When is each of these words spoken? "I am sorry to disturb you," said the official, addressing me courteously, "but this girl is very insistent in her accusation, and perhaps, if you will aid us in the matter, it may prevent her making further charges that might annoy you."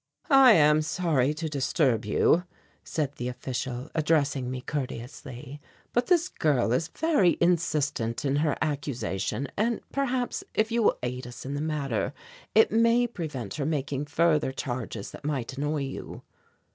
"I 0.31 0.53
am 0.53 0.81
sorry 0.81 1.31
to 1.35 1.47
disturb 1.47 2.05
you," 2.05 2.45
said 2.83 3.17
the 3.17 3.27
official, 3.27 3.91
addressing 3.93 4.49
me 4.49 4.61
courteously, 4.61 5.61
"but 5.93 6.07
this 6.07 6.27
girl 6.27 6.73
is 6.73 6.87
very 6.87 7.37
insistent 7.39 8.25
in 8.25 8.37
her 8.37 8.57
accusation, 8.63 9.47
and 9.55 9.79
perhaps, 9.91 10.43
if 10.55 10.71
you 10.71 10.81
will 10.81 10.97
aid 11.03 11.27
us 11.27 11.45
in 11.45 11.53
the 11.53 11.61
matter, 11.61 12.15
it 12.55 12.71
may 12.71 13.05
prevent 13.05 13.53
her 13.57 13.65
making 13.67 14.07
further 14.07 14.51
charges 14.51 15.11
that 15.11 15.23
might 15.23 15.55
annoy 15.55 15.81
you." 15.83 16.23